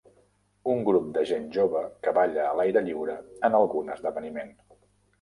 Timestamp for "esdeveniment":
4.01-4.57